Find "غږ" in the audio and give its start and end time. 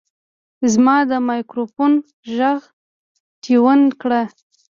2.35-2.59